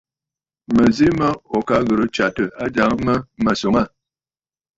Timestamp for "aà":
3.85-3.91